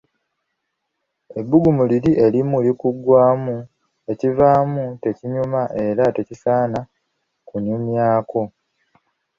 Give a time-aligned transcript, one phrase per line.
[1.39, 3.55] Ebbugumu liri erimu likuggwaamu
[4.11, 6.79] ekivaamu tekinyuma era tekisaana
[7.47, 8.41] kunyumyako.